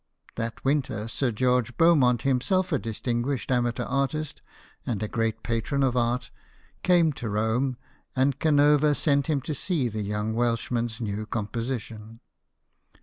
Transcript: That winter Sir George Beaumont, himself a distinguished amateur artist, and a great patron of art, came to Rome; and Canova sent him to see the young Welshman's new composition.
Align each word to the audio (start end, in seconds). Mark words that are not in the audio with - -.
That 0.35 0.65
winter 0.65 1.07
Sir 1.07 1.31
George 1.31 1.77
Beaumont, 1.77 2.23
himself 2.23 2.71
a 2.71 2.79
distinguished 2.79 3.51
amateur 3.51 3.83
artist, 3.83 4.41
and 4.83 5.03
a 5.03 5.07
great 5.07 5.43
patron 5.43 5.83
of 5.83 5.95
art, 5.95 6.31
came 6.81 7.13
to 7.13 7.29
Rome; 7.29 7.77
and 8.15 8.39
Canova 8.39 8.95
sent 8.95 9.27
him 9.27 9.41
to 9.41 9.53
see 9.53 9.89
the 9.89 10.01
young 10.01 10.33
Welshman's 10.33 11.01
new 11.01 11.27
composition. 11.27 12.19